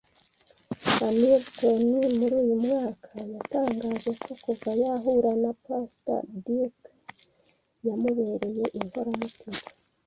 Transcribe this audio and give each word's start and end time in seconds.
Hamilton 0.97 1.83
muri 2.19 2.33
uyu 2.43 2.55
mwaka 2.65 3.13
yatangaje 3.33 4.11
ko 4.23 4.31
kuva 4.43 4.69
yahura 4.83 5.31
na 5.43 5.51
Pastor 5.65 6.21
Dirks 6.45 6.83
yamubereye 7.87 8.65
inkoramuitima. 8.79 9.61